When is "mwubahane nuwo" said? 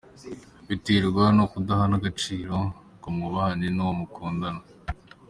3.15-3.93